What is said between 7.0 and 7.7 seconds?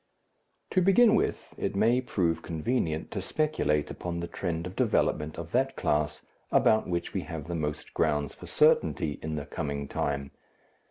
we have the